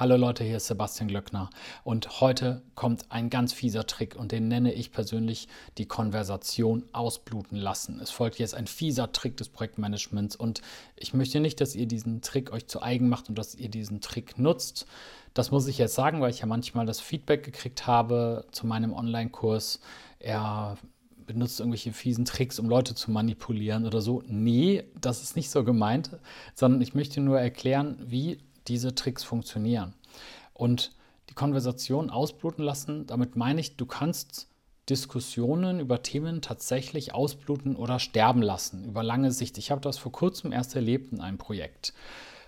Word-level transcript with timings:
Hallo 0.00 0.16
Leute, 0.16 0.44
hier 0.44 0.58
ist 0.58 0.68
Sebastian 0.68 1.08
Glöckner 1.08 1.50
und 1.82 2.20
heute 2.20 2.62
kommt 2.76 3.10
ein 3.10 3.30
ganz 3.30 3.52
fieser 3.52 3.84
Trick 3.84 4.14
und 4.14 4.30
den 4.30 4.46
nenne 4.46 4.72
ich 4.72 4.92
persönlich 4.92 5.48
die 5.76 5.86
Konversation 5.86 6.84
ausbluten 6.92 7.58
lassen. 7.58 7.98
Es 8.00 8.12
folgt 8.12 8.38
jetzt 8.38 8.54
ein 8.54 8.68
fieser 8.68 9.10
Trick 9.10 9.36
des 9.38 9.48
Projektmanagements 9.48 10.36
und 10.36 10.62
ich 10.94 11.14
möchte 11.14 11.40
nicht, 11.40 11.60
dass 11.60 11.74
ihr 11.74 11.86
diesen 11.86 12.22
Trick 12.22 12.52
euch 12.52 12.68
zu 12.68 12.80
eigen 12.80 13.08
macht 13.08 13.28
und 13.28 13.36
dass 13.36 13.56
ihr 13.56 13.70
diesen 13.70 14.00
Trick 14.00 14.38
nutzt. 14.38 14.86
Das 15.34 15.50
muss 15.50 15.66
ich 15.66 15.78
jetzt 15.78 15.96
sagen, 15.96 16.20
weil 16.20 16.30
ich 16.30 16.38
ja 16.38 16.46
manchmal 16.46 16.86
das 16.86 17.00
Feedback 17.00 17.42
gekriegt 17.42 17.88
habe 17.88 18.44
zu 18.52 18.68
meinem 18.68 18.92
Online-Kurs. 18.92 19.80
Er 20.20 20.78
benutzt 21.26 21.58
irgendwelche 21.58 21.92
fiesen 21.92 22.24
Tricks, 22.24 22.60
um 22.60 22.68
Leute 22.68 22.94
zu 22.94 23.10
manipulieren 23.10 23.84
oder 23.84 24.00
so. 24.00 24.22
Nee, 24.28 24.84
das 25.00 25.24
ist 25.24 25.34
nicht 25.34 25.50
so 25.50 25.64
gemeint, 25.64 26.10
sondern 26.54 26.80
ich 26.82 26.94
möchte 26.94 27.20
nur 27.20 27.40
erklären, 27.40 27.96
wie 28.00 28.38
diese 28.68 28.94
Tricks 28.94 29.24
funktionieren. 29.24 29.94
Und 30.54 30.92
die 31.30 31.34
Konversation 31.34 32.10
ausbluten 32.10 32.64
lassen, 32.64 33.06
damit 33.06 33.36
meine 33.36 33.60
ich, 33.60 33.76
du 33.76 33.86
kannst 33.86 34.48
Diskussionen 34.88 35.80
über 35.80 36.02
Themen 36.02 36.40
tatsächlich 36.40 37.14
ausbluten 37.14 37.76
oder 37.76 37.98
sterben 37.98 38.42
lassen 38.42 38.84
über 38.84 39.02
lange 39.02 39.32
Sicht. 39.32 39.58
Ich 39.58 39.70
habe 39.70 39.80
das 39.80 39.98
vor 39.98 40.12
kurzem 40.12 40.52
erst 40.52 40.74
erlebt 40.74 41.12
in 41.12 41.20
einem 41.20 41.36
Projekt. 41.36 41.92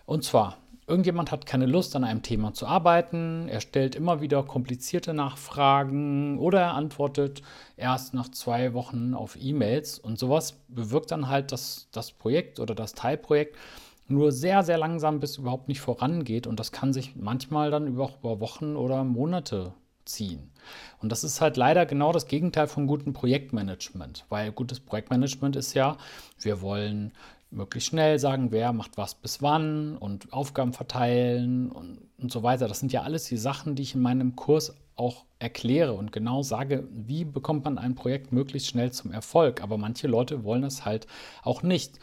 Und 0.06 0.24
zwar, 0.24 0.56
irgendjemand 0.86 1.30
hat 1.30 1.44
keine 1.46 1.66
Lust 1.66 1.94
an 1.94 2.04
einem 2.04 2.22
Thema 2.22 2.54
zu 2.54 2.66
arbeiten, 2.66 3.46
er 3.48 3.60
stellt 3.60 3.94
immer 3.94 4.20
wieder 4.20 4.42
komplizierte 4.42 5.12
Nachfragen 5.12 6.38
oder 6.38 6.60
er 6.60 6.74
antwortet 6.74 7.42
erst 7.76 8.14
nach 8.14 8.30
zwei 8.30 8.72
Wochen 8.72 9.14
auf 9.14 9.36
E-Mails 9.40 9.98
und 9.98 10.18
sowas 10.18 10.54
bewirkt 10.68 11.10
dann 11.10 11.28
halt, 11.28 11.52
dass 11.52 11.88
das 11.92 12.10
Projekt 12.10 12.58
oder 12.58 12.74
das 12.74 12.94
Teilprojekt 12.94 13.56
nur 14.10 14.32
sehr, 14.32 14.62
sehr 14.62 14.78
langsam 14.78 15.20
bis 15.20 15.38
überhaupt 15.38 15.68
nicht 15.68 15.80
vorangeht 15.80 16.46
und 16.46 16.60
das 16.60 16.72
kann 16.72 16.92
sich 16.92 17.16
manchmal 17.16 17.70
dann 17.70 17.86
über, 17.86 18.10
über 18.20 18.40
Wochen 18.40 18.76
oder 18.76 19.04
Monate 19.04 19.72
ziehen. 20.04 20.50
Und 21.00 21.12
das 21.12 21.24
ist 21.24 21.40
halt 21.40 21.56
leider 21.56 21.86
genau 21.86 22.12
das 22.12 22.26
Gegenteil 22.26 22.66
von 22.66 22.86
gutem 22.86 23.12
Projektmanagement, 23.12 24.26
weil 24.28 24.52
gutes 24.52 24.80
Projektmanagement 24.80 25.56
ist 25.56 25.74
ja, 25.74 25.96
wir 26.40 26.60
wollen 26.60 27.12
möglichst 27.50 27.88
schnell 27.88 28.18
sagen, 28.18 28.52
wer 28.52 28.72
macht 28.72 28.96
was 28.96 29.14
bis 29.14 29.42
wann 29.42 29.96
und 29.96 30.32
Aufgaben 30.32 30.72
verteilen 30.72 31.70
und, 31.70 31.98
und 32.18 32.32
so 32.32 32.42
weiter. 32.42 32.68
Das 32.68 32.80
sind 32.80 32.92
ja 32.92 33.02
alles 33.02 33.24
die 33.24 33.36
Sachen, 33.36 33.74
die 33.74 33.82
ich 33.82 33.94
in 33.94 34.02
meinem 34.02 34.36
Kurs 34.36 34.74
auch 34.96 35.24
erkläre 35.38 35.94
und 35.94 36.12
genau 36.12 36.42
sage, 36.42 36.86
wie 36.92 37.24
bekommt 37.24 37.64
man 37.64 37.78
ein 37.78 37.94
Projekt 37.94 38.32
möglichst 38.32 38.68
schnell 38.68 38.92
zum 38.92 39.12
Erfolg. 39.12 39.62
Aber 39.62 39.78
manche 39.78 40.06
Leute 40.06 40.44
wollen 40.44 40.62
das 40.62 40.84
halt 40.84 41.06
auch 41.42 41.62
nicht. 41.62 41.98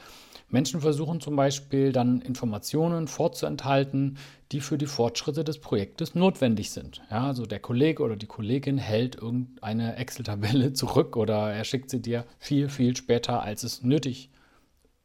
Menschen 0.49 0.79
versuchen 0.79 1.19
zum 1.19 1.35
Beispiel 1.35 1.91
dann 1.91 2.21
Informationen 2.21 3.07
vorzuenthalten, 3.07 4.17
die 4.53 4.61
für 4.61 4.77
die 4.77 4.85
Fortschritte 4.85 5.43
des 5.43 5.59
Projektes 5.59 6.15
notwendig 6.15 6.71
sind. 6.71 7.01
Ja, 7.11 7.27
also 7.27 7.45
der 7.45 7.59
Kollege 7.59 8.01
oder 8.01 8.15
die 8.15 8.27
Kollegin 8.27 8.77
hält 8.77 9.17
irgendeine 9.17 9.97
Excel-Tabelle 9.97 10.71
zurück 10.73 11.17
oder 11.17 11.51
er 11.51 11.65
schickt 11.65 11.89
sie 11.89 12.01
dir 12.01 12.25
viel, 12.39 12.69
viel 12.69 12.95
später, 12.95 13.43
als 13.43 13.63
es 13.63 13.83
nötig 13.83 14.29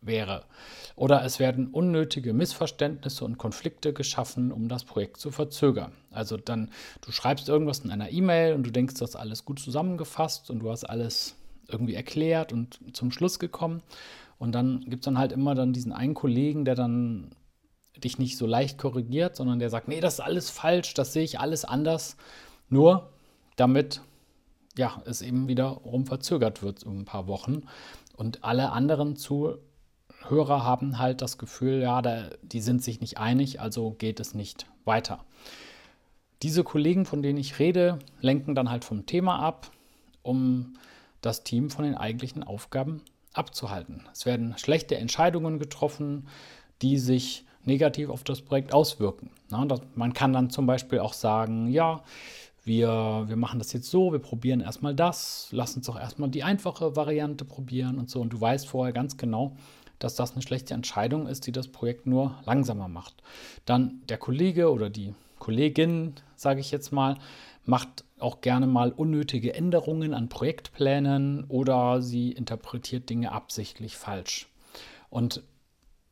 wäre. 0.03 0.45
Oder 0.97 1.25
es 1.25 1.39
werden 1.39 1.69
unnötige 1.69 2.33
Missverständnisse 2.33 3.25
und 3.25 3.39
Konflikte 3.39 3.93
geschaffen, 3.93 4.53
um 4.53 4.69
das 4.69 4.85
Projekt 4.85 5.19
zu 5.19 5.31
verzögern. 5.31 5.93
Also 6.11 6.37
dann, 6.37 6.71
du 7.01 7.13
schreibst 7.13 7.49
irgendwas 7.49 7.81
in 7.81 7.91
einer 7.91 8.11
E-Mail 8.11 8.55
und 8.55 8.65
du 8.65 8.71
denkst, 8.71 8.95
das 8.95 9.11
ist 9.11 9.17
alles 9.17 9.45
gut 9.45 9.59
zusammengefasst 9.59 10.51
und 10.51 10.61
du 10.61 10.71
hast 10.71 10.85
alles 10.85 11.37
irgendwie 11.69 11.95
erklärt 11.95 12.53
und 12.53 12.79
zum 12.93 13.11
Schluss 13.11 13.39
gekommen. 13.39 13.83
Und 14.39 14.53
dann 14.53 14.81
gibt 14.81 15.03
es 15.03 15.05
dann 15.05 15.19
halt 15.19 15.33
immer 15.33 15.55
dann 15.55 15.73
diesen 15.73 15.93
einen 15.93 16.15
Kollegen, 16.15 16.65
der 16.65 16.75
dann 16.75 17.31
dich 17.97 18.19
nicht 18.19 18.37
so 18.37 18.47
leicht 18.47 18.79
korrigiert, 18.79 19.37
sondern 19.37 19.59
der 19.59 19.71
sagt, 19.71 19.89
nee, 19.89 20.01
das 20.01 20.15
ist 20.15 20.21
alles 20.21 20.51
falsch, 20.51 20.95
das 20.95 21.13
sehe 21.13 21.23
ich 21.23 21.39
alles 21.39 21.65
anders. 21.65 22.17
Nur 22.69 23.11
damit 23.57 24.03
ja, 24.77 25.03
es 25.05 25.23
eben 25.23 25.49
wiederum 25.49 26.07
verzögert 26.07 26.63
wird 26.63 26.85
um 26.85 27.01
ein 27.01 27.05
paar 27.05 27.27
Wochen. 27.27 27.63
Und 28.17 28.45
alle 28.45 28.73
anderen 28.73 29.17
Zuhörer 30.23 30.65
haben 30.65 30.99
halt 30.99 31.21
das 31.21 31.39
Gefühl, 31.39 31.81
ja, 31.81 32.03
da, 32.03 32.31
die 32.43 32.61
sind 32.61 32.83
sich 32.83 33.01
nicht 33.01 33.19
einig, 33.19 33.61
also 33.61 33.91
geht 33.93 34.21
es 34.21 34.35
nicht 34.35 34.67
weiter. 34.85 35.25
Diese 36.43 36.65
Kollegen, 36.65 37.05
von 37.05 37.23
denen 37.23 37.39
ich 37.39 37.59
rede, 37.59 37.99
lenken 38.21 38.55
dann 38.55 38.71
halt 38.71 38.85
vom 38.85 39.07
Thema 39.07 39.39
ab, 39.39 39.71
um 40.23 40.75
das 41.21 41.45
Team 41.45 41.71
von 41.71 41.85
den 41.85 41.95
eigentlichen 41.95 42.43
Aufgaben 42.43 43.03
abzuhalten. 43.33 44.03
Es 44.13 44.27
werden 44.27 44.55
schlechte 44.59 44.97
Entscheidungen 44.97 45.59
getroffen, 45.59 46.27
die 46.83 46.99
sich 46.99 47.45
negativ 47.65 48.09
auf 48.09 48.25
das 48.25 48.43
Projekt 48.43 48.75
auswirken. 48.75 49.31
Na, 49.51 49.65
das, 49.65 49.81
man 49.95 50.13
kann 50.13 50.33
dann 50.33 50.51
zum 50.51 50.67
Beispiel 50.67 50.99
auch 50.99 51.13
sagen, 51.13 51.69
ja, 51.69 52.03
wir, 52.65 53.25
wir 53.27 53.37
machen 53.37 53.59
das 53.59 53.73
jetzt 53.73 53.91
so, 53.91 54.13
wir 54.13 54.19
probieren 54.19 54.61
erstmal 54.61 54.95
das, 54.95 55.49
lass 55.51 55.77
uns 55.77 55.87
doch 55.87 55.99
erstmal 55.99 56.29
die 56.29 56.45
einfache 56.45 56.95
Variante 56.97 57.45
probieren 57.45 57.99
und 57.99 58.11
so. 58.11 58.21
Und 58.21 58.33
du 58.33 58.41
weißt 58.41 58.69
vorher 58.69 58.93
ganz 58.93 59.17
genau, 59.17 59.57
dass 60.03 60.15
das 60.15 60.33
eine 60.33 60.43
schlechte 60.43 60.75
Entscheidung 60.75 61.27
ist, 61.27 61.47
die 61.47 61.53
das 61.53 61.69
Projekt 61.69 62.07
nur 62.07 62.39
langsamer 62.45 62.89
macht. 62.89 63.15
Dann 63.65 64.03
der 64.09 64.19
Kollege 64.19 64.73
oder 64.73 64.91
die 64.91 65.15
Kollegin, 65.39 66.15
sage 66.37 66.61
ich 66.61 66.71
jetzt 66.71 66.93
mal, 66.93 67.17
macht 67.65 68.05
auch 68.19 68.41
gerne 68.41 68.67
mal 68.67 68.93
unnötige 68.93 69.55
Änderungen 69.55 70.15
an 70.15 70.29
Projektplänen 70.29 71.45
oder 71.45 72.03
sie 72.03 72.33
interpretiert 72.33 73.11
Dinge 73.11 73.33
absichtlich 73.33 73.97
falsch. 73.97 74.49
Und 75.11 75.43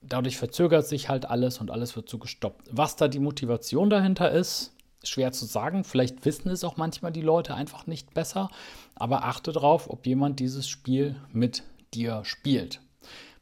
dadurch 0.00 0.36
verzögert 0.36 0.86
sich 0.86 1.08
halt 1.08 1.26
alles 1.26 1.58
und 1.58 1.70
alles 1.70 1.96
wird 1.96 2.08
so 2.08 2.18
gestoppt. 2.18 2.68
Was 2.70 2.96
da 2.96 3.08
die 3.08 3.18
Motivation 3.18 3.90
dahinter 3.90 4.30
ist, 4.30 4.72
schwer 5.02 5.32
zu 5.32 5.46
sagen. 5.46 5.84
Vielleicht 5.84 6.24
wissen 6.24 6.50
es 6.50 6.64
auch 6.64 6.76
manchmal 6.76 7.12
die 7.12 7.22
Leute 7.22 7.54
einfach 7.54 7.86
nicht 7.86 8.14
besser. 8.14 8.50
Aber 8.94 9.24
achte 9.24 9.52
darauf, 9.52 9.88
ob 9.88 10.06
jemand 10.06 10.40
dieses 10.40 10.68
Spiel 10.68 11.16
mit 11.32 11.62
dir 11.94 12.24
spielt. 12.24 12.80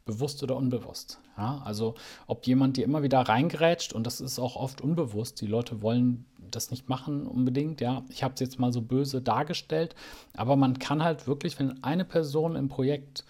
Bewusst 0.08 0.42
oder 0.42 0.56
unbewusst. 0.56 1.20
Ja, 1.36 1.60
also 1.66 1.94
ob 2.26 2.46
jemand 2.46 2.78
dir 2.78 2.84
immer 2.86 3.02
wieder 3.02 3.20
reingrätscht 3.20 3.92
und 3.92 4.06
das 4.06 4.22
ist 4.22 4.38
auch 4.38 4.56
oft 4.56 4.80
unbewusst. 4.80 5.42
Die 5.42 5.46
Leute 5.46 5.82
wollen 5.82 6.24
das 6.50 6.70
nicht 6.70 6.88
machen 6.88 7.26
unbedingt. 7.26 7.82
Ja, 7.82 8.02
ich 8.08 8.22
habe 8.22 8.32
es 8.32 8.40
jetzt 8.40 8.58
mal 8.58 8.72
so 8.72 8.80
böse 8.80 9.20
dargestellt, 9.20 9.94
aber 10.34 10.56
man 10.56 10.78
kann 10.78 11.04
halt 11.04 11.26
wirklich, 11.26 11.58
wenn 11.58 11.84
eine 11.84 12.06
Person 12.06 12.56
im 12.56 12.68
Projekt 12.68 13.26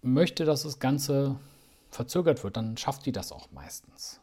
möchte, 0.00 0.44
dass 0.44 0.62
das 0.62 0.78
Ganze 0.78 1.34
verzögert 1.90 2.44
wird, 2.44 2.56
dann 2.56 2.76
schafft 2.76 3.04
die 3.04 3.12
das 3.12 3.32
auch 3.32 3.50
meistens. 3.50 4.20